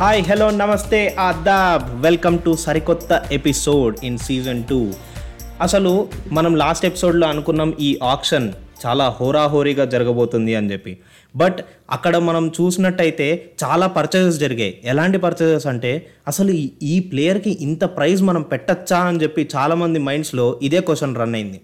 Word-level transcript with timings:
Hi 0.00 0.22
hello 0.22 0.50
namaste 0.50 1.16
adaab. 1.18 2.02
Welcome 2.02 2.38
to 2.38 2.56
సరికొత్త 2.56 3.22
episode 3.32 3.96
in 4.04 4.18
season 4.18 4.64
two 4.64 4.90
అసలు 5.60 6.08
మనం 6.32 6.56
last 6.56 6.86
ఎపిసోడ్లో 6.86 7.26
అనుకున్నాం 7.26 7.74
ఈ 7.80 7.98
ఆప్షన్ 8.02 8.52
చాలా 8.86 9.08
హోరాహోరీగా 9.20 9.84
జరగబోతుంది 9.84 10.54
అని 10.54 10.72
చెప్పి. 10.72 10.98
బట్ 11.36 11.56
అక్కడ 11.90 12.16
మనం 12.16 12.48
చూసినట్టయితే 12.48 13.50
చాలా 13.64 13.86
పర్చేజెస్ 13.86 14.38
జరిగాయి. 14.38 14.80
ఎలాంటి 14.84 15.18
పర్చేజెస్ 15.18 15.66
అంటే 15.66 16.06
అసలు 16.28 16.50
ఈ- 16.50 16.70
ఈ 16.82 17.00
ప్లేయర్కి 17.00 17.58
ఇంత 17.60 17.84
ప్రైజ్ 17.84 18.22
మనం 18.22 18.42
పెట్టచ్చా 18.42 18.98
అని 18.98 19.22
చెప్పి 19.22 19.48
చాలామంది 19.56 19.98
మైండ్స్లో 19.98 20.60
ఇదే 20.62 20.80
క్వశ్చన్ 20.80 21.16
రన్ 21.16 21.34
అయింది. 21.34 21.60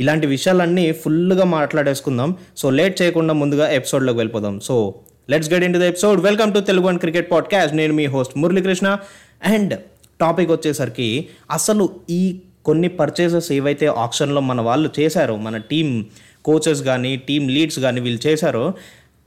ఇలాంటి 0.00 0.26
విషయాలన్నీ 0.26 0.92
ఫుల్గా 0.92 1.44
మాట్లాడేసుకుందాం. 1.44 2.36
సో 2.56 2.70
లేట్ 2.70 3.02
చేయకుండా 3.02 3.34
ముందుగా 3.34 3.70
ఎపిసోడ్లోకి 3.70 4.18
వెళ్ళిపోదాం. 4.18 4.60
So 4.60 4.94
let's 5.32 5.52
get 5.52 5.64
in 5.64 5.74
to 5.74 5.78
the 5.78 5.82
episode 5.82 6.20
welcome 6.20 6.54
to 6.54 6.58
Telugu 6.58 6.86
and 6.86 7.00
cricket 7.00 7.30
podcast 7.30 7.76
నేను 7.76 7.94
మీ 7.94 8.06
హోస్ట్ 8.06 8.38
మురళీకృష్ణ. 8.38 8.96
అండ్ 9.44 9.80
టాపిక్ 10.20 10.50
వచ్చేసరికి 10.50 11.28
అసలు 11.50 11.90
ఈ 12.10 12.40
కొన్ని 12.64 12.88
పర్చేసెస్ 12.88 13.52
ఏవైతే 13.52 13.86
ఆప్షన్లో 13.86 14.40
మన 14.40 14.60
వాళ్ళు 14.60 14.90
చేశారో 15.00 15.36
మన 15.36 15.56
టీం 15.56 16.06
కోచెస్ 16.44 16.82
కానీ 16.82 17.16
టీం 17.16 17.48
లీడ్స్ 17.48 17.78
కానీ 17.78 18.00
వీళ్ళు 18.00 18.28
చేశారో 18.28 18.74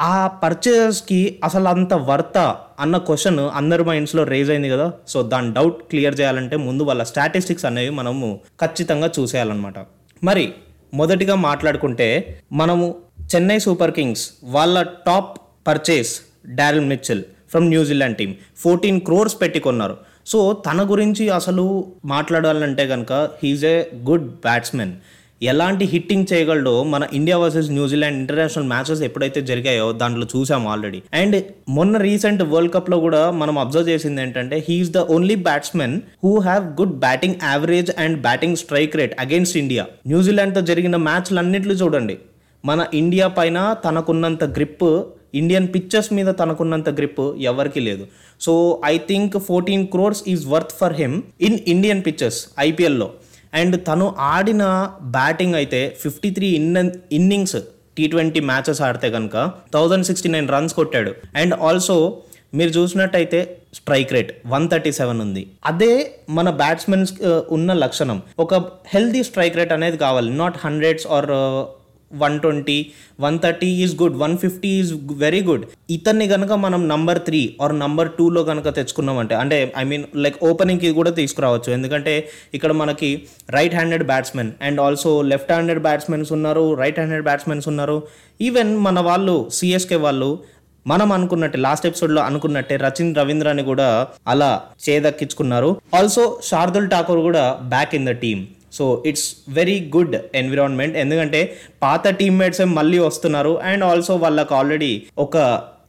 ఆ 0.02 0.28
పర్చేసెస్కి 0.28 1.40
అసలు 1.44 1.68
అంత 1.68 1.94
వర్త 1.94 2.58
అన్న 2.80 2.98
క్వశ్చన్ 2.98 3.40
అందరి 3.40 3.84
మైండ్స్లో 3.84 4.24
రేజ్ 4.24 4.50
అయింది 4.50 4.70
కదా. 4.70 4.94
సో 5.08 5.22
దాని 5.22 5.54
డౌట్ 5.54 5.84
క్లియర్ 5.84 6.20
చేయాలంటే 6.20 6.56
ముందు 6.56 6.84
వాళ్ళ 6.84 7.04
స్టాటిస్టిక్స్ 7.04 7.66
అనేవి 7.66 7.90
మనము 7.90 8.40
ఖచ్చితంగా 8.62 9.12
చూసేయాలన్నమాట. 9.20 9.76
మరి 10.24 10.52
మొదటిగా 10.94 11.36
మాట్లాడుకుంటే 11.36 12.40
మనము 12.52 12.96
చెన్నై 13.36 13.60
సూపర్ 13.60 13.92
కింగ్స్ 13.92 14.30
వాళ్ళ 14.44 14.82
top 15.06 15.38
purchase 15.68 16.22
Daryl 16.48 16.86
Mitchell 16.86 17.24
from 17.50 17.68
New Zealand 17.68 18.18
team 18.18 18.34
fourteen 18.58 19.02
crores 19.02 19.42
పెట్టి 19.42 19.60
కొన్నారు. 19.60 19.98
సో 20.28 20.54
తన 20.54 20.92
గురించి 20.92 21.30
అసలు 21.30 21.88
మాట్లాడాలంటే 22.06 22.88
కనుక 22.88 23.30
హీజ్ 23.44 23.66
ఏ 23.66 23.84
గుడ్ 24.10 24.28
బ్యాట్స్మెన్ 24.28 24.94
ఎలాంటి 25.44 25.86
హిట్టింగ్ 25.86 26.26
చేయగలడో 26.34 26.84
మన 26.84 27.08
India 27.14 27.38
versus 27.38 27.70
New Zealand 27.70 28.18
international 28.18 28.68
matches 28.68 29.02
ఎప్పుడైతే 29.02 29.42
జరిగాయో 29.42 29.92
దాంట్లో 29.92 30.28
చూసాం 30.36 30.68
ఆల్రెడీ 30.68 31.02
అండ్ 31.14 31.44
మొన్న 31.70 31.98
రీసెంట్ 31.98 32.44
వరల్డ్ 32.44 32.74
కప్లో 32.74 33.00
కూడా 33.00 33.32
మనం 33.32 33.58
అబ్జర్వ్ 33.58 33.90
చేసింది 33.90 34.22
ఏంటంటే 34.22 34.66
he is 34.70 34.90
the 34.90 34.98
only 34.98 35.36
batsmen 35.36 36.02
who 36.24 36.40
have 36.40 36.66
good 36.66 36.96
batting 37.00 37.36
average 37.44 37.92
and 37.98 38.22
batting 38.22 38.56
strike 38.56 38.96
rate 38.96 39.22
against 39.22 39.58
India 39.58 39.86
న్యూజిలాండ్తో 40.08 40.62
జరిగిన 40.62 40.96
మ్యాచ్లు 40.96 41.40
అన్నింటిలో 41.40 41.74
చూడండి. 41.74 42.18
మన 42.66 42.86
ఇండియా 42.94 43.28
పైన 43.28 43.76
తనకున్నంత 43.86 44.44
గ్రిప్ 44.44 45.04
ఇండియన్ 45.34 45.68
పిక్చర్స్ 45.76 46.12
మీద 46.14 46.30
తనకున్నంత 46.42 46.90
గ్రిప్ 47.00 47.24
ఎవరికి 47.52 47.84
లేదు. 47.88 48.06
So 48.46 48.54
I 48.92 48.96
think 49.10 49.38
fourteen 49.50 49.86
crores 49.96 50.24
is 50.34 50.46
worth 50.54 50.76
for 50.82 50.96
him 51.02 51.16
in 51.50 51.58
Indian 51.76 52.04
pictures 52.08 52.42
ఐపీఎల్లో 52.68 53.10
అండ్ 53.62 53.76
తను 53.88 54.06
ఆడిన 54.34 54.64
బ్యాటింగ్ 55.18 55.58
అయితే 55.62 55.82
fifty 56.04 56.32
three 56.38 56.48
in 56.60 56.92
innings 57.20 57.58
T 57.98 58.06
twenty 58.14 58.40
matches 58.52 58.82
ఆడితే 58.88 59.10
కనుక 59.18 59.36
థౌజండ్ 59.76 60.06
సిక్స్టీ 60.08 60.30
నైన్ 60.36 60.48
రన్స్ 60.56 60.74
కొట్టాడు. 60.80 61.12
అండ్ 61.42 61.54
ఆల్సో 61.68 61.98
మీరు 62.58 62.72
చూసినట్టయితే 62.78 63.40
strike 63.78 64.12
rate 64.16 64.30
one 64.52 64.66
thirty 64.72 64.92
seven 64.98 65.22
ఉంది. 65.24 65.42
అదే 65.66 65.94
మన 66.38 66.50
బ్యాట్స్మెన్స్ 66.62 67.12
uh, 67.30 67.42
ఉన్న 67.56 67.70
లక్షణం. 67.84 68.20
ఒక 68.44 68.54
హెల్దీ 68.94 69.22
స్ట్రైక్ 69.30 69.58
రేట్ 69.60 69.74
అనేది 69.78 69.98
కావాలి. 70.04 70.30
Not 70.42 70.58
hundreds 70.66 71.08
or 71.16 71.30
one 72.14 72.40
twenty 72.40 72.86
one 73.20 73.40
thirty 73.40 73.70
is 73.84 73.96
good 74.02 74.16
one 74.16 74.38
fifty 74.38 74.70
is 74.70 74.94
very 75.12 75.44
good 75.44 75.66
ఇతన్ని 75.90 76.28
కనుక 76.28 76.52
మనం 76.52 76.88
నంబర్ 76.88 77.20
త్రీ 77.20 77.56
ఆర్ 77.62 77.80
నంబర్ 77.80 78.10
టూలో 78.10 78.44
కనుక 78.44 78.76
తెచ్చుకున్నామంటే 78.76 79.36
అంటే 79.36 79.74
ఐ 79.78 79.84
మీన్ 79.84 80.04
లైక్ 80.16 80.44
ఓపెనింగ్కి 80.44 80.92
కూడా 80.92 81.12
తీసుకురావచ్చు. 81.12 81.72
ఎందుకంటే 81.72 82.30
ఇక్కడ 82.54 82.72
మనకి 82.72 83.22
right 83.50 83.76
handed 83.76 84.04
batsmen 84.04 84.52
and 84.62 84.82
also 84.82 85.22
left 85.22 85.52
handed 85.52 85.82
batsmens 85.82 86.32
ఉన్నారు 86.32 86.74
రైట్ 86.74 87.00
హ్యాండెడ్ 87.00 87.24
బ్యాట్స్మెన్స్ 87.24 87.68
ఉన్నారు. 87.68 88.04
ఈవెన్ 88.42 88.78
మన 88.78 89.00
వాళ్ళు 89.00 89.50
సిఎస్కే 89.52 89.96
వాళ్ళు 89.96 90.40
మనం 90.88 91.12
అనుకున్నట్టే 91.12 91.58
లాస్ట్ 91.58 91.86
ఎపిసోడ్లో 91.86 92.22
అనుకున్నట్టే 92.22 92.76
రచిన్ 92.76 93.16
రవీంద్రని 93.16 93.64
కూడా 93.64 94.08
అలా 94.28 94.62
చేదక్కించుకున్నారు. 94.90 95.82
ఆల్సో 95.94 96.40
శార్దుల్ 96.44 96.90
ఠాకూర్ 96.90 97.20
కూడా 97.20 97.60
back 97.64 97.96
in 97.96 98.06
the 98.06 98.10
team 98.10 98.48
so 98.76 98.86
it's 99.12 99.28
very 99.60 99.78
good 99.96 100.16
environment 100.42 100.96
ఎందుకంటే 101.04 101.42
పాత 101.84 102.08
టీమ్మేట్స్ 102.22 102.62
మళ్ళీ 102.80 103.00
వస్తున్నారు 103.08 103.54
అండ్ 103.72 103.84
ఆల్సో 103.92 104.16
వాళ్ళకు 104.26 104.56
ఆల్రెడీ 104.56 104.92
ఒక 105.18 105.38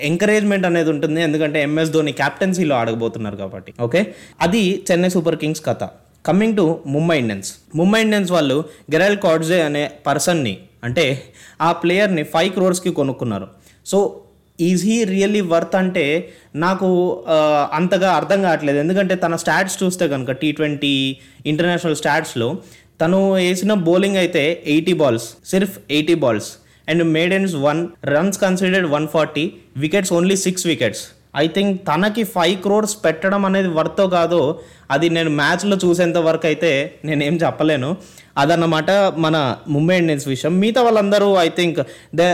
ఎంకరేజ్మెంట్ 0.08 0.66
అనేది 0.70 0.90
ఉంటుంది. 0.94 1.20
ఎందుకంటే 1.22 1.58
ఎంఎస్ 1.66 1.92
ధోని 1.92 2.12
క్యాప్టెన్సీలో 2.12 2.74
ఆడబోతున్నారు 2.76 3.36
కాబట్టి. 3.36 3.70
ఓకే 3.80 4.00
అది 4.40 4.62
చెన్నై 4.90 5.10
సూపర్ 5.16 5.38
కింగ్స్ 5.44 5.62
కథ. 5.68 5.84
Coming 6.26 6.56
to 6.56 6.64
Mumbai 6.94 7.16
Indians 7.18 7.50
Mumbai 7.74 8.00
Indians 8.04 8.30
వాళ్ళు 8.36 8.56
గెరల్ 8.92 9.18
కాడ్జే 9.24 9.60
అనే 9.68 9.82
పర్సన్ని 10.06 10.54
అంటే 10.84 11.04
ఆ 11.60 11.68
ప్లేయర్ని 11.82 12.22
ఫైవ్ 12.34 12.50
క్రోర్స్కి 12.56 12.90
కొనుక్కున్నారు. 12.90 13.46
So 13.86 13.98
is 14.68 14.82
he 14.88 14.96
really 15.14 15.42
worth 15.52 15.76
అంటే 15.82 16.04
నాకు 16.64 16.88
అంతగా 17.78 18.10
అర్థం 18.18 18.38
కావట్లేదు. 18.46 18.78
ఎందుకంటే 18.84 19.16
తన 19.24 19.36
స్టాట్స్ 19.42 19.76
చూస్తే 19.82 20.04
కనుక 20.14 20.30
టీ 20.42 20.50
ట్వంటీ 20.58 20.94
ఇంటర్నేషనల్ 21.52 21.98
స్టాట్స్లో 22.02 22.48
తను 23.02 23.18
వేసిన 23.32 23.72
బౌలింగ్ 23.88 24.20
అయితే 24.22 24.44
eighty 24.74 24.94
balls 25.02 25.26
సిర్ఫ్ 25.50 25.76
eighty 25.96 26.16
balls 26.22 26.50
and 26.88 27.04
maidens 27.16 27.54
one 27.66 27.82
runs 28.14 28.40
considered 28.44 28.88
one 28.94 29.08
forty 29.14 29.44
wickets 29.84 30.12
only 30.18 30.36
six 30.46 30.66
wickets 30.72 31.04
I 31.42 31.46
think 31.56 31.74
తనకి 31.88 32.22
ఫైవ్ 32.34 32.54
క్రోర్స్ 32.64 32.94
పెట్టడం 33.04 33.42
అనేది 33.48 33.70
వర్తో 33.78 34.04
కాదో 34.14 34.42
అది 34.94 35.06
నేను 35.16 35.30
మ్యాచ్లో 35.40 35.76
చూసేంత 35.84 36.18
వరకు 36.28 36.46
అయితే 36.50 36.70
నేనేం 37.04 37.34
చెప్పలేను. 37.44 37.90
అదన్నమాట 38.38 38.90
మన 39.26 39.56
ముంబై 39.68 39.98
ఇండియన్స్ 39.98 40.28
విషయం. 40.28 40.60
మిగతా 40.60 40.82
వాళ్ళందరూ 40.82 41.34
I 41.36 41.48
think 41.48 41.78
they 42.14 42.28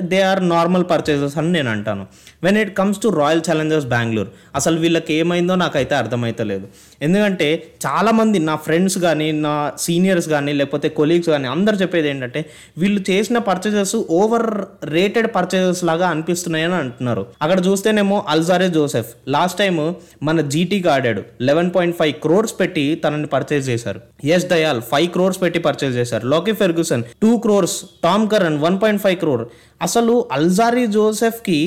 they 0.00 0.20
are 0.20 0.48
normal 0.48 0.84
purchases 0.90 1.38
అని 1.38 1.52
నేను 1.52 1.70
అంటాను. 1.70 2.06
When 2.42 2.58
it 2.58 2.76
comes 2.76 3.02
to 3.02 3.08
Royal 3.08 3.42
Challengers 3.50 3.86
Bengaluru 3.86 4.30
అసలు 4.54 4.80
వీళ్ళకి 4.80 5.14
ఏమైందో 5.14 5.54
నాకైతే 5.54 5.94
అర్థమైతలేదు. 5.94 6.68
ఎందుకంటే 7.00 7.48
చాలామంది 7.86 8.38
నా 8.48 8.54
ఫ్రెండ్స్ 8.66 8.98
కానీ 8.98 9.28
నా 9.46 9.54
సీనియర్స్ 9.84 10.28
కానీ 10.28 10.52
లేకపోతే 10.52 10.88
కొలీగ్స్ 10.98 11.30
కానీ 11.34 11.48
అందరు 11.48 11.76
చెప్పేది 11.76 12.08
ఏంటంటే 12.08 12.40
వీళ్ళు 12.78 13.00
చేసిన 13.10 13.38
పర్చేసెస్ 13.48 13.94
ఓవర్ 14.20 14.48
రేటెడ్ 14.96 15.28
పర్చేసెస్ 15.36 15.82
లాగా 15.84 16.06
అనిపిస్తున్నాయని 16.14 16.74
అంటున్నారు. 16.74 17.24
అక్కడ 17.42 17.58
చూస్తేనేమో 17.66 18.24
అల్జారే 18.28 18.68
జోసెఫ్ 18.68 19.12
లాస్ట్ 19.36 19.58
టైం 19.58 19.78
మన 20.22 20.40
జీటీకి 20.54 20.88
ఆడాడు. 20.88 21.22
లెవెన్ 21.48 21.70
పాయింట్ 21.76 21.96
ఫైవ్ 22.00 22.14
క్రోర్స్ 22.24 22.54
పెట్టి 22.60 22.86
తనని 23.04 23.30
పర్చేజ్ 23.36 23.64
చేశారు. 23.70 24.00
ఎస్ 24.36 24.46
దయాల్ 24.54 24.82
ఫైవ్ 24.92 25.08
క్రోర్స్ 25.16 25.40
పెట్టి 25.42 25.58
పర్చేస్ 25.68 25.94
చేశారు. 26.00 26.26
లోకి 26.34 26.52
Ferguson 26.52 27.04
two 27.22 27.32
crores 27.46 27.78
Tom 28.04 28.26
Curran 28.34 28.58
one 28.66 28.78
point 28.84 29.02
five 29.02 29.18
crore 29.24 29.44
అసలు 29.86 30.14
Alzarri 30.32 30.86
జోసెఫ్కి 30.86 31.58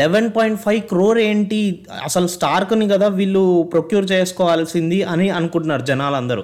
eleven 0.00 0.28
point 0.36 0.60
five 0.64 0.80
crore 0.90 1.18
ఏంటి? 1.18 1.60
అసలు 2.04 2.26
స్టార్క్ని 2.34 2.86
కదా 2.88 3.06
వీళ్ళు 3.18 3.44
ప్రొక్యూర్ 3.72 4.06
చేసుకోవాల్సి 4.12 4.73
చేసుకోవాల్సింది 4.74 5.00
అని 5.12 5.26
అనుకుంటున్నారు 5.38 5.84
జనాలందరూ. 5.90 6.42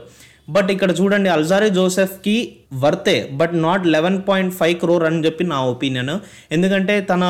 బట్ 0.54 0.70
ఇక్కడ 0.74 0.90
చూడండి 0.98 1.28
అల్జారీ 1.34 1.68
జోసెఫ్కి 1.78 2.36
వర్తే 2.82 3.14
but 3.40 3.52
not 3.66 3.84
eleven 3.94 4.18
point 4.28 4.52
five 4.58 4.76
crore 4.82 5.04
అని 5.08 5.20
చెప్పి 5.26 5.42
నా 5.52 5.58
ఒపీనియన్. 5.74 6.14
ఎందుకంటే 6.56 6.94
తన 7.10 7.22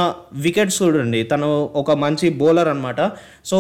వికెట్స్ 0.47 0.79
చూడండి 0.83 1.21
తను 1.33 1.49
ఒక 1.83 1.91
మంచి 2.05 2.27
బౌలర్ 2.41 2.71
అనమాట 2.73 3.01
సో 3.51 3.59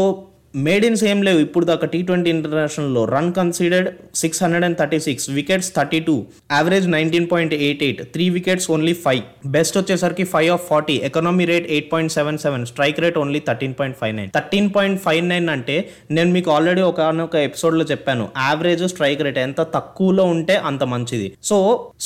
మేడిన్స్ 0.54 1.02
ఏం 1.10 1.18
లేవు. 1.26 1.40
ఇప్పుడు 1.44 1.64
దాకా 1.68 1.86
T 1.92 1.98
twenty 2.06 2.30
ఇంటర్నేషనల్లో 2.36 3.02
run 3.12 3.28
considered 3.36 3.88
six 4.20 4.40
hundred 4.42 4.64
and 4.66 4.76
thirty 4.80 4.98
six 5.04 5.26
wickets 5.36 5.68
thirty 5.76 6.00
two 6.08 6.14
average 6.56 6.86
nineteen 6.94 7.28
point 7.32 7.54
eight 7.66 7.82
eight 7.88 8.00
three 8.14 8.26
wickets 8.36 8.66
only 8.76 8.94
five 9.04 9.22
best 9.56 9.78
వచ్చేసరికి 9.80 10.26
five 10.34 10.50
of 10.56 10.64
forty 10.70 10.96
economy 11.08 11.46
rate 11.52 11.68
eight 11.76 11.88
point 11.92 12.14
seven 12.18 12.40
seven 12.44 12.66
strike 12.72 13.00
rate 13.04 13.18
only 13.22 13.42
thirteen 13.48 13.76
point 13.80 13.98
five 14.02 14.14
nine 14.18 14.30
thirteen 14.38 14.70
point 14.78 15.00
five 15.06 15.22
nine 15.32 15.48
అంటే 15.56 15.76
నేను 16.18 16.30
మీకు 16.38 16.50
already 16.56 16.84
ఒక 16.90 17.00
ఒక 17.28 17.36
ఎపిసోడ్లో 17.48 17.84
చెప్పాను. 17.92 18.24
Average 18.48 18.84
strike 18.94 19.22
rate 19.26 19.40
ఎంత 19.46 19.60
తక్కువలో 19.78 20.24
ఉంటే 20.34 20.56
అంత 20.70 20.82
మంచిది. 20.94 21.28
సో 21.50 21.56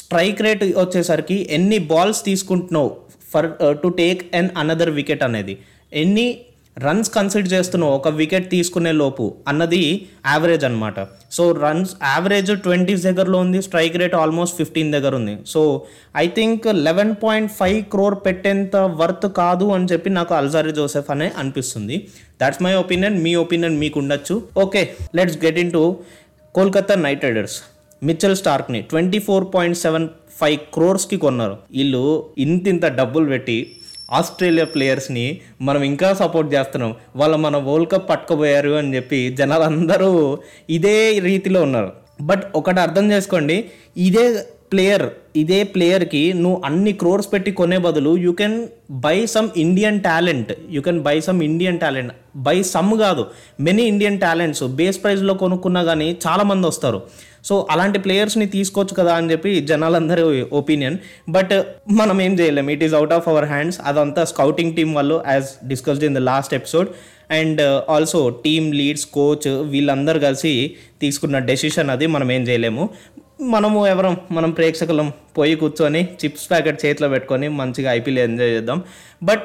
స్ట్రైక్ 0.01 0.43
రేట్ 0.47 0.65
వచ్చేసరికి 0.85 1.39
ఎన్ని 1.59 1.79
బాల్స్ 1.93 2.23
తీసుకుంటున్నావు 2.31 2.91
for 3.33 3.49
to 3.85 3.89
take 4.01 4.21
an 4.41 4.51
another 4.63 4.93
wicket 4.99 5.25
అనేది? 5.29 5.55
ఎన్ని 6.03 6.27
రన్స్ 6.77 7.11
కన్సిడర్ 7.15 7.51
చేస్తున్నావు 7.53 7.93
ఒక 7.99 8.09
వికెట్ 8.21 8.47
తీసుకునే 8.53 8.93
లోపు 9.01 9.25
అన్నది 9.51 9.83
యావరేజ్ 10.31 10.65
అనమాట 10.69 11.01
సో 11.37 11.45
రన్స్ 11.65 11.93
యావరేజ్ 12.13 12.51
ట్వంటీస్ 12.65 13.05
దగ్గరలో 13.09 13.39
ఉంది 13.45 13.59
స్ట్రైక్ 13.67 13.99
రేట్ 14.03 14.17
ఆల్మోస్ట్ 14.23 14.57
ఫిఫ్టీన్ 14.61 14.91
దగ్గర 14.97 15.13
ఉంది. 15.21 15.35
So 15.53 15.61
I 16.23 16.25
think 16.39 16.67
eleven 16.87 17.13
point 17.23 17.53
five 17.59 17.79
crore 17.93 18.17
పెట్టేంత 18.27 18.77
worth 19.03 19.27
కాదు 19.41 19.69
అని 19.77 19.89
చెప్పి 19.93 20.11
నాకు 20.19 20.35
అల్జారి 20.41 20.75
జోసెఫ్ 20.81 21.13
అనే 21.15 21.29
అనిపిస్తుంది. 21.43 21.99
దాట్స్ 22.43 22.63
మై 22.67 22.75
ఒపీనియన్ 22.83 23.19
మీ 23.27 23.35
ఒపీనియన్ 23.45 23.79
మీకు 23.85 23.99
ఉండొచ్చు 24.03 24.37
okay 24.65 24.83
let's 25.19 25.39
get 25.47 25.61
in 25.65 25.73
to 25.77 25.85
Kolkata 26.55 26.97
Knight 27.07 27.25
Riders 27.29 27.57
Mitchell 28.03 28.37
స్టార్క్ని 28.43 28.83
twenty 28.91 29.23
four 29.27 29.45
point 29.55 29.79
seven 29.85 30.09
five 30.41 30.59
క్రోర్స్కి 30.75 31.17
కొన్నారు. 31.25 31.57
వీళ్ళు 31.77 32.05
ఇంత 32.45 32.65
ఇంత 32.75 32.87
డబ్బులు 33.01 33.27
పెట్టి 33.33 33.59
ఆస్ట్రేలియా 34.13 34.65
ప్లేయర్స్ని 34.65 35.41
మనం 35.61 35.83
ఇంకా 35.83 36.13
సపోర్ట్ 36.13 36.55
చేస్తున్నాం. 36.55 36.95
వాళ్ళు 37.17 37.37
మన 37.37 37.57
వరల్డ్ 37.57 37.91
కప్ 37.91 38.11
పట్టుకుపోయారు 38.11 38.71
అని 38.71 38.97
చెప్పి 38.97 39.29
జనాలందరూ 39.31 40.39
ఇదే 40.71 41.19
రీతిలో 41.19 41.63
ఉన్నారు. 41.63 41.93
బట్ 42.21 42.45
ఒకటి 42.55 42.81
అర్థం 42.81 43.13
చేసుకోండి 43.13 43.71
ఇదే 43.97 44.45
ప్లేయర్ 44.75 45.07
ఇదే 45.37 45.59
ప్లేయర్కి 45.75 46.23
నువ్వు 46.43 46.59
అన్ని 46.65 46.93
క్రోర్స్ 47.01 47.29
పెట్టి 47.33 47.51
కొనే 47.59 47.79
బదులు 47.87 48.13
you 48.25 48.33
can 48.41 48.57
buy 49.07 49.17
some 49.33 49.49
Indian 49.65 49.99
talent 50.07 50.51
you 50.75 50.81
can 50.87 51.01
buy 51.07 51.15
some 51.27 51.41
Indian 51.49 51.79
talent 51.85 52.13
buy 52.47 52.57
some 52.73 52.91
కాదు 53.05 53.23
మెనీ 53.67 53.85
ఇండియన్ 53.93 54.19
టాలెంట్స్ 54.25 54.65
బేస్ 54.81 54.99
ప్రైస్లో 55.05 55.35
కొనుక్కున్నా 55.43 55.83
కానీ 55.91 56.09
చాలామంది 56.27 56.67
వస్తారు. 56.67 57.01
సో 57.49 57.55
అలాంటి 57.73 57.99
ప్లేయర్స్ని 58.05 58.47
తీసుకోవచ్చు 58.55 58.95
కదా 59.01 59.15
అని 59.21 59.31
చెప్పి 59.33 59.51
జనాలందరి 59.71 60.23
ఒపీనియన్ 60.61 60.97
బట్ 61.29 61.55
మనం 62.01 62.21
ఏం 62.27 62.35
చేయలేం. 62.41 62.69
It 62.75 62.85
is 62.87 62.95
out 63.01 63.17
of 63.19 63.27
our 63.33 63.49
hands 63.55 63.81
అదంతా 63.91 64.25
స్కౌటింగ్ 64.33 64.77
టీం 64.77 64.93
వాళ్ళు 64.99 65.19
as 65.33 65.51
discussed 65.73 66.07
in 66.11 66.15
the 66.15 66.23
last 66.31 66.55
episode 66.61 66.89
and 67.39 67.61
also 67.95 68.23
team 68.47 68.67
leads 68.81 69.07
coach 69.19 69.49
వీళ్ళందరూ 69.75 70.21
కలిసి 70.21 70.55
తీసుకున్న 71.03 71.37
డెసిషన్ 71.51 71.93
అది 71.97 72.07
మనం 72.17 72.31
ఏం 72.33 72.43
చేయలేము. 72.49 72.85
మనము 73.39 73.79
ఎవరం 73.93 74.15
మనం 74.37 74.51
ప్రేక్షకులం 74.59 75.09
పోయి 75.37 75.55
కూర్చొని 75.63 76.03
చిప్స్ 76.21 76.47
ప్యాకెట్ 76.51 76.79
చేతిలో 76.85 77.09
పెట్టుకొని 77.15 77.47
మంచిగా 77.61 77.89
ఐపీఎల్ 77.99 78.23
ఎంజాయ్ 78.29 78.55
చేద్దాం. 78.57 78.81
But 79.23 79.45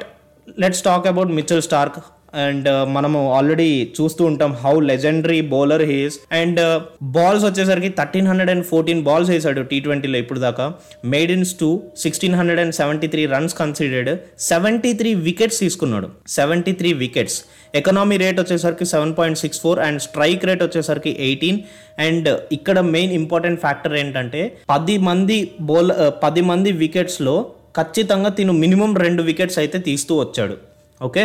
let's 0.62 0.82
talk 0.88 1.06
about 1.12 1.30
Mitchell 1.38 1.62
Starc 1.68 1.98
and 2.42 2.66
uh, 2.72 2.82
మనము 2.96 3.20
ఆల్రెడీ 3.36 3.68
చూస్తూ 3.96 4.22
ఉంటాం 4.30 4.50
how 4.62 4.74
legendary 4.90 5.38
bowler 5.54 5.84
he's 5.90 6.16
and 6.40 6.58
uh, 6.64 6.76
balls 7.16 7.44
వచ్చేసరికి 7.46 7.90
thirteen 8.00 8.28
hundred 8.30 8.52
and 8.54 8.64
fourteen 8.70 9.02
balls 9.08 9.30
వేసాడు 9.34 9.62
టీ 9.70 9.78
ట్వంటీలో 9.86 10.18
ఇప్పుడు 10.24 10.40
దాకా. 10.46 10.66
Maidens 11.14 11.52
two 11.62 11.70
sixteen 12.04 12.36
hundred 12.40 12.60
and 12.64 12.76
seventy 12.80 13.08
three 13.14 13.24
runs 13.34 13.56
considered 13.62 14.12
seventy 14.50 14.92
three 15.00 15.12
wickets 15.28 15.58
తీసుకున్నాడు. 15.64 16.10
Seventy 16.38 16.74
three 16.82 16.92
wickets 17.02 17.38
economy 17.78 18.16
rate 18.22 18.38
వచ్చేసరికి 18.42 18.86
seven 18.92 19.14
point 19.18 19.40
six 19.42 19.60
four 19.64 19.80
and 19.86 20.00
strike 20.06 20.46
rate 20.48 20.62
వచ్చేసరికి 20.66 21.12
eighteen 21.26 21.58
and 22.06 22.28
ఇక్కడ 22.56 22.78
main 22.94 23.12
important 23.20 23.60
factor 23.64 23.94
ఏంటంటే 24.00 24.40
పది 24.72 24.96
మంది 25.08 25.38
బౌల్ 25.68 25.92
పది 26.24 26.42
మంది 26.50 26.72
వికెట్స్లో 26.82 27.36
ఖచ్చితంగా 27.78 28.30
తిను 28.38 28.52
మినిమం 28.64 28.92
రెండు 29.04 29.24
వికెట్స్ 29.28 29.58
అయితే 29.62 29.78
తీస్తూ 29.88 30.14
వచ్చాడు. 30.22 30.56
ఓకే 31.00 31.24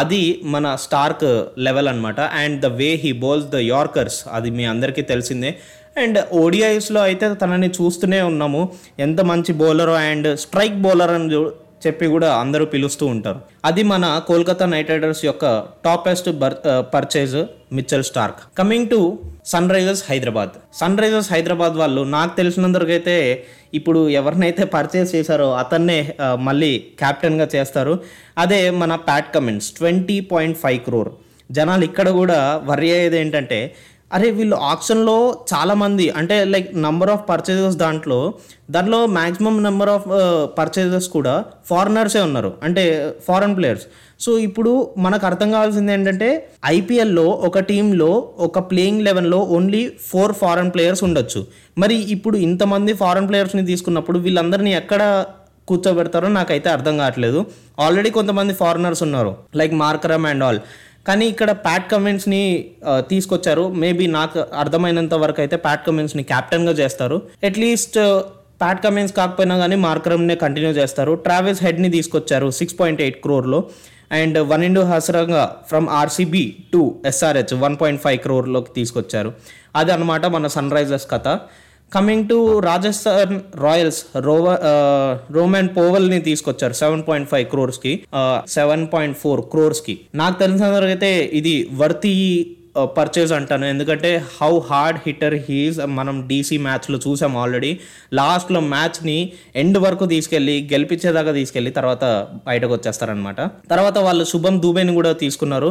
అది 0.00 0.20
మన 0.54 0.66
స్టార్క్ 0.84 1.24
లెవెల్ 1.66 1.88
అనమాట 1.92 2.20
and 2.40 2.56
the 2.64 2.68
way 2.80 2.90
he 3.04 3.12
bowls 3.22 3.46
the 3.54 3.60
yorkers 3.74 4.18
అది 4.36 4.50
మీ 4.58 4.64
అందరికీ 4.72 5.02
తెలిసిందే. 5.12 5.50
అండ్ 6.02 6.18
ఓడిఐస్లో 6.42 7.00
అయితే 7.08 7.28
తనని 7.42 7.68
చూస్తూనే 7.78 8.20
ఉన్నాము. 8.30 8.60
ఎంత 9.06 9.20
మంచి 9.30 9.52
బౌలర్ 9.62 9.94
అండ్ 10.10 10.28
స్ట్రైక్ 10.44 10.76
బౌలర్ 10.84 11.14
అని 11.16 11.28
చెప్పి 11.84 12.06
కూడా 12.14 12.28
అందరూ 12.42 12.64
పిలుస్తూ 12.72 13.04
ఉంటారు. 13.14 13.40
అది 13.68 13.82
మన 13.92 14.04
కోల్కతా 14.28 14.66
నైట్ 14.72 14.90
రైడర్స్ 14.94 15.22
యొక్క 15.28 15.44
టాపెస్ట్ 15.86 16.28
బర్ 16.42 16.56
purchase 16.94 17.36
Mitchell 17.76 18.04
Starc. 18.10 18.40
Coming 18.58 18.88
to 18.92 19.00
Sunrisers 19.74 20.02
Hyderabad 20.08 20.54
Sunrisers 21.02 21.30
Hyderabad 21.34 21.76
వాళ్ళు 21.82 22.02
నాకు 22.16 22.32
తెలిసినందుకైతే 22.40 23.16
ఇప్పుడు 23.78 24.02
ఎవరినైతే 24.20 24.64
పర్చేస్ 24.74 25.14
చేశారో 25.14 25.48
అతన్నే 25.62 25.98
మళ్ళీ 26.48 26.72
క్యాప్టెన్గా 27.02 27.48
చేస్తారు. 27.54 27.94
అదే 28.44 28.60
మన 28.82 28.94
Pat 29.08 29.30
Cummins 29.36 29.68
twenty 29.78 30.18
point 30.32 30.60
five 30.64 30.80
crore 30.88 31.12
జనాలు 31.50 31.84
ఇక్కడ 31.90 32.08
కూడా 32.20 32.38
వరి 32.70 32.88
అయ్యేది 32.94 33.16
ఏంటంటే 33.20 33.58
అరే 34.12 34.30
వీళ్ళు 34.30 34.56
ఆప్షన్లో 34.56 35.36
చాలామంది 35.54 36.10
అంటే 36.10 36.44
లైక్ 36.44 36.82
నంబర్ 36.82 37.10
ఆఫ్ 37.10 37.28
పర్చేజెస్ 37.28 37.76
దాంట్లో 37.76 38.34
దాంట్లో 38.70 39.06
మ్యాక్సిమం 39.06 39.62
నెంబర్ 39.62 39.88
ఆఫ్ 39.88 40.06
పర్చేజెస్ 40.58 41.08
కూడా 41.08 41.44
ఫారినర్సే 41.66 42.20
ఉన్నారు. 42.20 42.52
అంటే 42.62 42.84
ఫారెన్ 43.28 43.56
ప్లేయర్స్. 43.56 43.86
సో 44.20 44.38
ఇప్పుడు 44.38 44.90
మనకు 44.98 45.26
అర్థం 45.26 45.50
కావాల్సింది 45.50 45.92
ఏంటంటే 45.92 46.48
ఐపీఎల్లో 46.66 47.26
ఒక 47.48 47.58
టీంలో 47.58 48.28
ఒక 48.38 48.58
ప్లేయింగ్ 48.58 49.02
లెవెన్లో 49.02 49.38
ఓన్లీ 49.38 49.92
ఫోర్ 50.10 50.32
ఫారెన్ 50.32 50.72
ప్లేయర్స్ 50.74 51.04
ఉండొచ్చు. 51.04 51.46
మరి 51.78 51.94
ఇప్పుడు 51.94 52.36
ఇంతమంది 52.36 52.92
ఫారెన్ 52.92 53.28
ప్లేయర్స్ని 53.28 53.66
తీసుకున్నప్పుడు 53.66 54.18
వీళ్ళందరినీ 54.18 54.74
ఎక్కడ 54.74 55.26
కూర్చోబెడతారో 55.68 56.28
నాకైతే 56.28 56.70
అర్థం 56.70 56.98
కావట్లేదు. 56.98 57.46
ఆల్రెడీ 57.80 58.10
కొంతమంది 58.10 58.54
ఫారినర్స్ 58.54 59.02
ఉన్నారు. 59.02 59.36
Like 59.56 59.74
Markram 59.74 60.26
and 60.26 60.44
all. 60.44 60.60
కానీ 61.06 61.24
ఇక్కడ 61.32 61.50
ప్యాట్ 61.66 61.86
కమెంట్స్ని 61.92 62.42
తీసుకొచ్చారు. 63.10 63.64
మేబీ 63.82 64.06
నాకు 64.16 64.38
అర్థమైనంత 64.62 65.14
వరకు 65.24 65.40
అయితే 65.44 65.56
ప్యాట్ 65.66 65.84
కమెంట్స్ని 65.86 66.24
క్యాప్టెన్గా 66.32 66.74
చేస్తారు. 66.80 67.16
అట్లీస్ట్ 67.48 67.98
ప్యాట్ 68.62 68.82
కమెంట్స్ 68.86 69.14
కాకపోయినా 69.18 69.56
కానీ 69.62 69.76
మార్కరమ్నే 69.86 70.36
కంటిన్యూ 70.44 70.72
చేస్తారు. 70.80 71.12
ట్రావెల్స్ 71.26 71.62
హెడ్ని 71.66 71.90
తీసుకొచ్చారు 71.96 72.48
six 72.58 72.76
point 72.80 73.00
eight 73.04 73.20
క్రోర్లో 73.26 73.60
and 74.18 74.38
Wanindu 74.68 74.82
Hasaranga 74.90 75.44
from 75.70 75.88
RCB 76.00 76.42
to 76.72 76.82
SRH 77.10 77.54
one 77.64 77.76
point 77.82 78.02
five 78.04 78.18
క్రోర్లోకి 78.26 78.70
తీసుకొచ్చారు. 78.78 79.32
అది 79.80 79.92
అనమాట 79.96 80.26
మన 80.36 80.46
సన్ 80.56 80.70
రైజర్స్ 80.76 81.08
కథ. 81.10 81.28
కమింగ్ 81.92 82.26
టు 82.30 82.36
రాజస్థాన్ 82.58 83.34
రాయల్స్ 83.64 84.00
రోవ 84.26 84.46
రోమన్ 85.36 85.70
పోవల్ని 85.76 86.18
తీసుకొచ్చారు 86.20 86.74
సెవెన్ 86.80 87.04
పాయింట్ 87.08 87.28
ఫైవ్ 87.30 87.46
క్రోర్స్కి 87.52 87.92
సెవెన్ 88.56 88.84
పాయింట్ 88.94 89.16
ఫోర్ 89.16 89.42
క్రోర్స్కి 89.52 89.94
నాకు 90.14 90.36
తెలిసిన 90.42 90.66
అయితే 90.92 91.12
ఇది 91.40 91.56
వర్తి 91.82 92.14
పర్చేజ్ 92.96 93.30
uh, 93.32 93.36
అంటాను. 93.36 93.64
ఎందుకంటే 93.64 94.10
హౌ 94.40 94.50
హార్డ్ 94.68 94.98
హిట్టర్ 95.04 95.36
హీస్ 95.46 95.78
మనం 95.98 96.16
డీసీ 96.28 96.56
మ్యాచ్లో 96.66 96.98
చూసాం 97.06 97.32
ఆల్రెడీ 97.36 97.70
లాస్ట్లో 98.18 98.60
మ్యాచ్ని 98.74 99.16
ఎండ్ 99.62 99.78
వరకు 99.78 100.06
తీసుకెళ్ళి 100.12 100.56
గెలిపించేదాకా 100.72 101.32
తీసుకెళ్ళి 101.32 101.70
తర్వాత 101.70 102.04
బయటకు 102.46 102.72
వచ్చేస్తారనమాట 102.76 103.40
తర్వాత 103.72 103.98
వాళ్ళు 104.08 104.26
శుభం 104.32 104.56
దూబేని 104.62 104.94
కూడా 104.94 105.12
తీసుకున్నారు. 105.24 105.70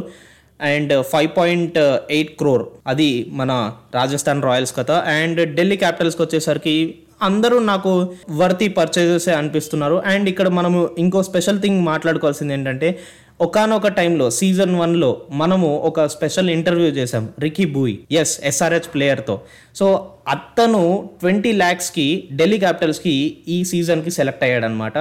And 0.61 1.03
five 1.03 1.29
point 1.37 1.77
eight 2.11 2.37
crore. 2.37 2.65
అది 2.87 3.27
మన 3.29 3.73
రాజస్థాన్ 3.95 4.43
రాయల్స్ 4.43 4.75
కథ. 4.75 4.91
అండ్ 4.91 5.55
ఢిల్లీ 5.55 5.77
క్యాపిటల్స్కి 5.77 6.21
వచ్చేసరికి 6.21 6.95
అందరూ 7.21 7.59
నాకు 7.59 8.13
వర్తి 8.31 8.67
పర్చేజెస్ 8.69 9.29
అనిపిస్తున్నారు. 9.29 9.95
అండ్ 9.95 10.29
ఇక్కడ 10.29 10.47
మనము 10.47 10.89
ఇంకో 10.97 11.23
స్పెషల్ 11.23 11.61
థింగ్ 11.61 11.85
మాట్లాడుకోవాల్సింది 11.85 12.53
ఏంటంటే 12.53 12.99
ఒకనొక 13.39 13.87
టైంలో 13.97 14.27
సీజన్ 14.37 14.75
వన్లో 14.75 15.09
మనము 15.31 15.67
ఒక 15.89 16.05
స్పెషల్ 16.13 16.49
ఇంటర్వ్యూ 16.49 16.87
చేసాం 16.95 17.23
రికీ 17.39 17.65
బూయ్. 17.75 17.93
ఎస్ 18.21 18.33
ఎస్ఆర్హెచ్ 18.49 18.87
ప్లేయర్తో 18.93 19.35
సో 19.75 19.87
అతను 20.35 20.81
ట్వంటీ 21.21 21.51
ల్యాక్స్కి 21.61 22.05
ఢిల్లీ 22.39 22.57
క్యాపిటల్స్కి 22.59 23.13
ఈ 23.47 23.63
సీజన్కి 23.63 24.11
select 24.17 24.43
అయ్యాడనమాట. 24.47 24.97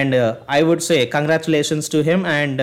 And 0.00 0.16
I 0.58 0.60
would 0.62 0.86
say 0.90 0.98
congratulations 1.16 1.90
to 1.94 2.00
him 2.10 2.24
and 2.38 2.62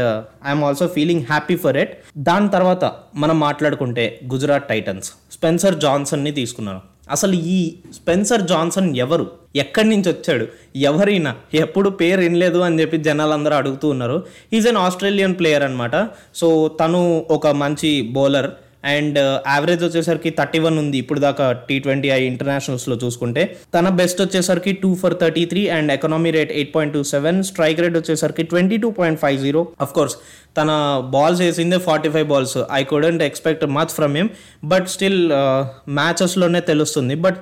I'm 0.50 0.64
also 0.64 0.88
feeling 0.88 1.26
happy 1.32 1.56
for 1.56 1.80
it 1.84 1.96
దాని 2.30 2.50
తర్వాత 2.50 2.86
మనం 3.16 3.40
మాట్లాడుకుంటే 3.40 4.06
గుజరాత్ 4.34 4.70
టైటన్స్ 4.74 5.10
స్పెన్సర్ 5.32 5.78
జాన్సన్ని 5.80 6.32
తీసుకున్నారు 6.32 6.84
అసలు 7.12 7.34
ఈ 7.34 7.74
స్పెన్సర్ 7.94 8.42
జాన్సన్ 8.42 8.96
ఎవరు? 8.96 9.32
ఎక్కడి 9.56 9.90
నుంచి 9.90 10.10
వచ్చాడు? 10.12 10.48
ఎవరైనా? 10.76 11.36
ఎప్పుడు 11.54 11.90
పేరు 11.90 12.22
వినలేదు 12.22 12.58
అని 12.58 12.82
చెప్పి 12.82 12.98
జనాలందరూ 12.98 13.56
అడుగుతూ 13.56 13.90
ఉన్నారు. 13.90 14.24
ఈజ్ 14.54 14.68
అన్ 14.68 14.78
ఆస్ట్రేలియన్ 14.78 15.40
ప్లేయర్ 15.40 15.64
అనమాట 15.64 16.10
సో 16.36 16.68
తను 16.68 17.26
ఒక 17.32 17.48
మంచి 17.48 18.02
బౌలర్ 18.02 18.52
అండ్ 18.94 19.18
uh, 19.24 19.36
యావరేజ్ 19.54 19.84
వచ్చేసరికి 19.86 20.30
థర్టీ 20.40 20.60
వన్ 20.66 20.78
ఉంది. 20.82 20.98
ఇప్పుడు 21.04 21.20
దాకా 21.26 21.46
టీ 21.68 21.76
ట్వంటీ 21.86 22.10
ఐ 22.18 22.20
ఇంటర్నేషనల్స్లో 22.32 22.96
చూసుకుంటే 23.04 23.44
తన 23.76 23.90
బెస్ట్ 24.00 24.20
వచ్చేసరికి 24.26 24.74
two 24.84 24.92
for 25.02 25.16
thirty 25.22 25.44
three 25.52 25.64
and 25.78 25.92
economy 25.96 26.32
rate 26.38 26.54
eight 26.60 26.72
point 26.76 26.94
two 26.98 27.02
seven 27.14 27.40
strike 27.50 27.82
rate 27.86 27.98
వచ్చేసరికి 28.02 28.46
twenty 28.54 28.80
two 28.86 28.92
point 29.00 29.22
five 29.24 29.40
zero 29.46 29.64
of 29.86 29.94
course 29.98 30.18
తన 30.60 30.70
balls 31.16 31.42
వేసిందే 31.46 31.80
forty 31.88 32.12
five 32.16 32.28
balls 32.34 32.58
I 32.80 32.82
couldn't 32.92 33.24
expect 33.30 33.66
much 33.78 33.94
from 33.98 34.16
him 34.20 34.32
but 34.74 34.90
still 34.96 35.22
మ్యాచెస్లోనే 36.00 36.62
తెలుస్తుంది. 36.72 37.16
But 37.26 37.40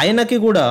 ఆయనకి 0.00 0.36
కూడా 0.46 0.64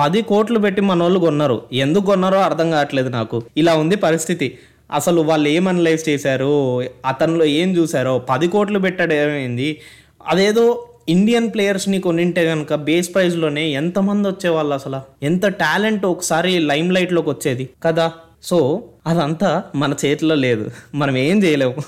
పది 0.00 0.20
కోట్లు 0.28 0.58
పెట్టి 0.62 0.82
మన 0.90 1.02
వాళ్ళు 1.04 1.18
కొన్నారు. 1.24 1.56
ఎందుకు 1.84 2.06
కొన్నారో 2.10 2.38
అర్థం 2.46 2.68
కావట్లేదు 2.74 3.10
నాకు. 3.16 3.36
ఇలా 3.60 3.72
ఉంది 3.82 3.96
పరిస్థితి. 4.04 4.48
అసలు 4.92 5.20
వాళ్ళు 5.20 5.48
ఏం 5.48 5.68
అనలైజ్ 5.68 6.08
చేశారు? 6.08 6.80
అతనిలో 7.06 7.44
ఏం 7.44 7.76
చూశారో? 7.76 8.18
పది 8.18 8.48
కోట్లు 8.48 8.78
పెట్టాడు 8.78 9.14
ఏమైంది 9.14 9.80
అదేదో 10.26 10.88
ఇండియన్ 11.08 11.54
ప్లేయర్స్ని 11.54 12.00
కొనింటే 12.00 12.46
కనుక 12.46 12.74
బేస్ 12.74 13.14
ప్రైజ్లోనే 13.14 13.68
ఎంతమంది 13.70 14.28
వచ్చేవాళ్ళు 14.28 14.74
అసలు? 14.74 15.24
ఎంత 15.24 15.46
టాలెంట్ 15.46 16.06
ఒకసారి 16.06 16.58
లైమ్ 16.58 16.92
లైట్లోకి 16.92 17.30
వచ్చేది 17.30 17.68
కదా? 17.84 18.12
సో 18.44 18.82
అదంతా 19.06 19.62
మన 19.76 19.94
చేతిలో 20.04 20.34
లేదు. 20.34 20.70
మనం 20.94 21.16
ఏం 21.16 21.44
చేయలేము. 21.44 21.82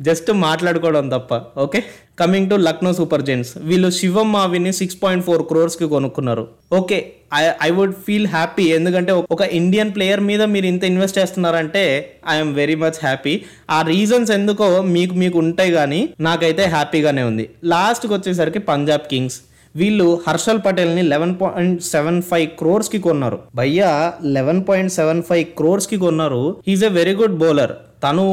జస్ట్ 0.00 0.32
మాట్లాడుకోవడం 0.32 1.08
తప్ప 1.08 1.60
okay? 1.60 1.84
Coming 2.18 2.50
to 2.50 2.54
Lucknow 2.54 2.92
Super 2.92 3.22
Giants 3.22 3.52
వీళ్ళు 3.58 3.90
శివం 3.90 4.32
మావిని 4.32 4.72
సిక్స్ 4.72 4.98
పాయింట్ 5.02 5.24
ఫోర్ 5.24 5.42
క్రోర్స్కి 5.42 5.84
కొనుక్కున్నారు. 5.84 6.48
Okay 6.72 6.98
I 7.34 7.50
I 7.62 7.70
would 7.70 7.94
feel 8.06 8.26
happy 8.26 8.62
ఎందుకంటే 8.62 9.12
ఒక 9.12 9.42
ఇండియన్ 9.42 9.94
ప్లేయర్ 9.94 10.20
మీద 10.20 10.42
మీరు 10.42 10.66
ఇంత 10.66 10.84
ఇన్వెస్ట్ 10.84 11.18
చేస్తున్నారంటే 11.18 11.84
ఐఎమ్ 12.28 12.54
వెరీ 12.54 12.74
మచ్ 12.74 13.00
హ్యాపీ 13.02 13.34
ఆ 13.70 13.82
రీజన్స్ 13.82 14.30
ఎందుకో 14.30 14.82
మీకు 14.82 15.14
మీకు 15.14 15.38
ఉంటాయి 15.38 15.72
కానీ 15.72 16.14
నాకైతే 16.20 16.64
హ్యాపీగానే 16.64 17.22
ఉంది. 17.22 17.48
లాస్ట్కి 17.64 18.12
వచ్చేసరికి 18.14 18.58
పంజాబ్ 18.58 19.02
కింగ్స్ 19.02 19.40
వీళ్ళు 19.76 20.20
హర్షల్ 20.28 20.60
పటేల్ని 20.66 21.02
లెవెన్ 21.02 21.34
పాయింట్ 21.40 21.82
సెవెన్ 21.82 22.22
ఫైవ్ 22.22 22.48
క్రోర్స్కి 22.58 22.98
కొన్నారు. 22.98 23.38
భయ్యా 23.54 24.12
లెవెన్ 24.24 24.64
పాయింట్ 24.68 24.92
సెవెన్ 24.92 25.22
ఫైవ్ 25.22 25.44
క్రోర్స్కి 25.44 25.96
కొన్నారు. 25.96 26.56
Is 26.68 26.84
a 26.84 26.88
very 26.88 27.14
good 27.14 27.38
bowler. 27.38 27.72
తను 28.04 28.24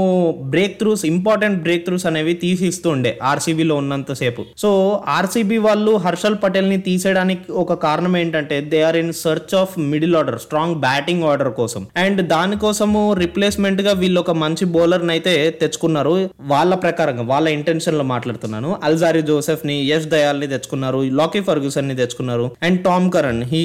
break 0.54 0.76
throughs 0.80 1.04
important 1.06 1.58
break 1.66 1.86
throughs 1.86 2.06
అనేవి 2.10 2.34
తీసిస్తుండే 2.44 3.12
ఆర్సీబీలో 3.32 3.76
ఉన్నంతసేపు 3.82 4.42
సో 4.64 4.70
ఆర్సీబీ 5.18 5.58
వాళ్ళు 5.68 5.92
హర్షల్ 6.06 6.38
పటేల్ని 6.44 6.78
తీసేయడానికి 6.88 7.46
ఒక 7.64 7.78
కారణం 7.86 8.16
ఏంటంటే 8.22 8.58
they 8.72 8.80
are 8.90 9.00
in 9.04 9.14
search 9.24 9.54
of 9.62 9.74
middle 9.92 10.16
order 10.22 10.40
strong 10.46 10.76
batting 10.86 11.26
order 11.32 11.52
కోసం. 11.60 11.82
అండ్ 12.04 12.22
దానికోసము 12.34 13.02
రిప్లేస్మెంట్గా 13.24 13.94
వీళ్ళు 14.02 14.20
ఒక 14.24 14.34
మంచి 14.44 14.66
బౌలర్ 14.76 15.06
అయితే 15.16 15.34
తెచ్చుకున్నారు. 15.62 16.16
వాళ్ళ 16.54 16.74
ప్రకారంగా 16.86 17.24
వాళ్ళ 17.32 17.48
ఇంటెన్షన్లో 17.58 18.06
మాట్లాడుతున్నాను. 18.14 18.70
అల్జారి 18.88 19.22
జోసెఫ్ని 19.30 19.78
యష్ 19.92 20.10
దయాల్ని 20.14 20.48
తెచ్చుకున్నారు 20.54 21.00
లాకీ 21.20 21.42
ఫర్గ్యూసన్ని 21.48 21.96
తెచ్చుకున్నారు 22.02 22.46
and 22.66 22.80
Tom 22.88 23.08
Curran 23.16 23.42
he 23.52 23.62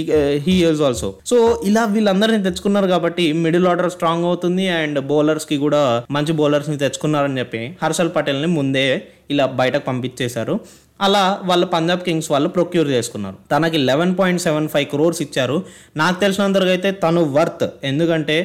he 0.46 0.54
is 0.68 0.82
also 0.88 1.08
so 1.30 1.36
ఇలా 1.70 1.82
వీళ్ళందరినీ 1.94 2.40
తెచ్చుకున్నారు 2.48 2.88
కాబట్టి 2.94 3.24
మిడిల్ 3.44 3.68
ఆర్డర్ 3.72 3.90
స్ట్రాంగ్ 3.96 4.26
అవుతుంది 4.30 4.66
అండ్ 4.80 4.98
బౌలర్స్కి 5.10 5.58
కూడా 5.58 5.82
మంచి 6.10 6.32
బౌలర్స్ని 6.32 6.78
తెచ్చుకున్నారని 6.78 7.38
చెప్పి 7.38 7.76
హర్షల్ 7.82 8.10
పటేల్ని 8.16 8.46
ముందే 8.46 9.02
ఇలా 9.30 9.46
బయటకు 9.46 9.84
పంపించేశారు. 9.84 10.60
అలా 11.00 11.40
వాళ్ళు 11.44 11.66
పంజాబ్ 11.66 12.00
కింగ్స్ 12.00 12.30
వాళ్ళు 12.30 12.48
ప్రొక్యూర్ 12.48 12.88
చేసుకున్నారు. 12.88 13.36
తనకి 13.52 13.78
eleven 13.78 14.18
point 14.18 14.42
seven 14.42 14.68
five 14.68 14.86
crores 14.86 15.22
ఇచ్చారు. 15.22 15.64
నాకు 15.96 16.20
తెలిసినంతవరకు 16.20 16.68
అయితే 16.68 16.90
తను 16.90 17.22
వర్త్ 17.24 17.64
ఎందుకంటే 17.84 18.36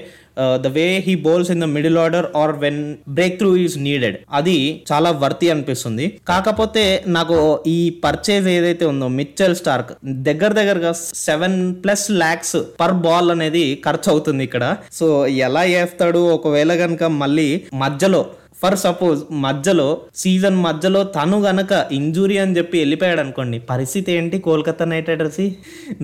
the 0.65 0.71
way 0.77 0.85
he 1.07 1.13
bowls 1.27 1.51
in 1.55 1.63
the 1.65 1.69
middle 1.75 1.99
order 2.03 2.27
or 2.41 2.53
when 2.63 2.81
break 3.17 3.37
through 3.41 3.51
is 3.65 3.77
needed 3.87 4.17
అది 4.39 4.57
చాలా 4.91 5.11
వర్తి 5.23 5.49
అనిపిస్తుంది. 5.53 6.07
కాకపోతే 6.31 6.85
నాకు 7.17 7.37
ఈ 7.75 7.79
పర్చేజ్ 8.05 8.49
ఏదైతే 8.55 8.85
ఉందో 8.93 9.09
మిచ్చల్ 9.19 9.57
స్టార్క్ 9.61 9.93
దగ్గర 10.29 10.51
దగ్గరగా 10.59 10.91
seven 11.27 11.59
plus 11.83 12.07
lakhs 12.23 12.57
per 12.81 12.97
ball 13.05 13.31
అనేది 13.35 13.65
ఖర్చు 13.85 14.09
అవుతుంది 14.13 14.43
ఇక్కడ. 14.49 14.65
సో 14.99 15.07
ఎలా 15.47 15.63
వేస్తాడు 15.75 16.21
ఒకవేళ 16.37 16.71
కనుక 16.83 17.03
మళ్ళీ 17.23 17.49
మధ్యలో 17.83 18.21
ఫర్ 18.61 18.75
సపోజ్ 18.83 19.19
మధ్యలో 19.43 19.85
సీజన్ 20.21 20.57
మధ్యలో 20.65 21.01
తను 21.17 21.37
గనక 21.45 21.71
ఇంజురీ 21.97 22.37
అని 22.43 22.55
చెప్పి 22.57 22.75
వెళ్ళిపోయాడు 22.81 23.21
అనుకోండి 23.23 23.57
పరిస్థితి 23.69 24.09
ఏంటి 24.17 24.37
కోల్కతా 24.47 24.85
నైట్ 24.91 25.09
రైడర్స్? 25.11 25.45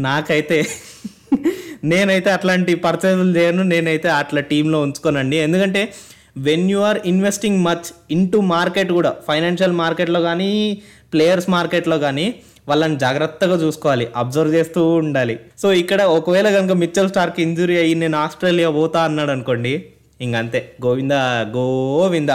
నాకైతే 0.08 0.60
నేనైతే 1.92 2.30
అట్లాంటి 2.32 2.76
పర్చేజులు 2.76 3.34
చేయను 3.38 3.64
నేనైతే 3.64 4.10
అట్లా 4.10 4.42
టీంలో 4.42 4.82
ఉంచుకోనండి. 4.82 5.38
ఎందుకంటే 5.38 5.82
when 6.38 6.72
you 6.72 6.80
are 6.80 7.00
investing 7.06 7.60
much 7.66 7.88
in 8.12 8.32
to 8.32 8.38
market 8.38 8.92
కూడా 8.92 9.12
ఫైనాన్షియల్ 9.28 9.74
మార్కెట్లో 9.74 10.22
కానీ 10.22 10.82
ప్లేయర్స్ 11.14 11.50
మార్కెట్లో 11.50 11.98
కానీ 12.00 12.36
వాళ్ళని 12.68 12.96
జాగ్రత్తగా 13.00 13.56
చూసుకోవాలి 13.56 14.06
అబ్జర్వ్ 14.16 14.54
చేస్తూ 14.56 14.82
ఉండాలి. 14.94 15.40
సో 15.62 15.74
ఇక్కడ 15.74 16.02
ఒకవేళ 16.02 16.48
కనుక 16.50 16.72
మిచ్చల్ 16.72 17.10
స్టార్కి 17.10 17.42
ఇంజురీ 17.42 17.78
అయ్యి 17.78 17.96
నేను 17.96 18.18
ఆస్ట్రేలియా 18.18 18.70
పోతా 18.70 19.02
అన్నాడు 19.02 19.32
అనుకోండి 19.32 19.74
ఇంకంతే. 20.22 20.60
Govinda 20.86 21.12
Govinda. 21.58 22.30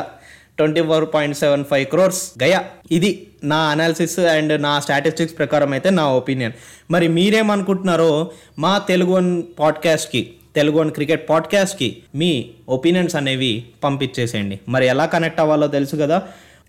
Twenty 0.60 0.82
four 0.82 1.08
point 1.14 1.38
seven 1.38 1.64
five 1.64 1.86
crores 1.86 2.32
Gaya. 2.42 2.64
ఇది 2.92 3.26
నా 3.44 3.56
అనాలిసిస్ 3.56 4.18
అండ్ 4.18 4.62
నా 4.62 4.80
స్టాటిస్టిక్స్ 4.80 5.38
ప్రకారం 5.38 5.72
అయితే 5.72 5.90
నా 5.90 6.08
ఒపీనియన్ 6.08 6.52
మరి 6.90 7.08
మీరేమనుకుంటున్నారో 7.08 8.30
మా 8.58 8.78
తెలుగు 8.78 9.12
వన్ 9.12 9.42
పాడ్కాస్ట్కి 9.58 10.30
తెలుగు 10.56 10.78
వన్ 10.78 10.90
క్రికెట్ 10.90 11.30
పాడ్కాస్ట్కి 11.30 11.96
మీ 12.14 12.46
ఒపీనియన్స్ 12.68 13.16
అనేవి 13.16 13.64
పంపించేసేయండి. 13.84 14.60
మరి 14.68 14.86
ఎలా 14.86 15.06
కనెక్ట్ 15.06 15.40
అవ్వాలో 15.40 15.66
తెలుసు 15.66 15.96
కదా? 15.96 16.22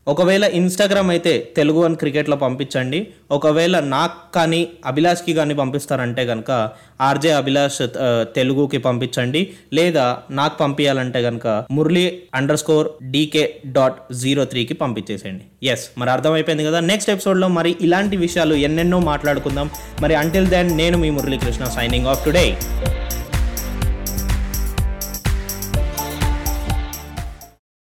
ఒకవేళ 0.07 0.43
ఇన్స్టాగ్రామ్ 0.43 1.09
అయితే 1.09 1.51
తెలుగు 1.57 1.79
వన్ 1.79 1.95
క్రికెట్లో 1.95 2.35
పంపించండి. 2.37 3.07
ఒకవేళ 3.31 3.79
నాకు 3.79 4.33
కానీ 4.35 4.67
అభిలాష్కి 4.85 5.33
కానీ 5.33 5.53
పంపిస్తారంటే 5.53 6.25
కనుక 6.25 6.69
ఆర్జే 7.01 7.31
అభిలాష్ 7.31 7.87
తెలుగుకి 8.35 8.77
పంపించండి. 8.77 9.49
లేదా 9.73 10.17
నాకు 10.31 10.57
పంపించాలంటే 10.57 11.21
కనుక 11.21 11.65
Murali 11.71 12.23
under 12.33 12.57
score 12.57 12.87
DK 13.03 13.55
dot 13.65 14.13
zero 14.13 14.45
త్రీకి 14.45 14.73
పంపించేసేయండి. 14.73 15.67
ఎస్ 15.67 15.85
మరి 15.97 16.09
అర్థమైపోయింది 16.09 16.65
కదా? 16.65 16.79
నెక్స్ట్ 16.79 17.11
ఎపిసోడ్లో 17.11 17.47
మరి 17.47 17.75
ఇలాంటి 17.81 18.17
విషయాలు 18.17 18.53
ఎన్నెన్నో 18.53 18.99
మాట్లాడుకుందాం. 18.99 19.69
మరి 20.01 20.15
అంటిల్ 20.15 20.47
దెన్ 20.47 20.77
నేను 20.77 20.97
మీ 20.97 21.09
మురళీకృష్ణ 21.09 21.63
సైనింగ్ 21.65 22.07
ఆఫ్ 22.07 22.25
టుడే 22.25 22.57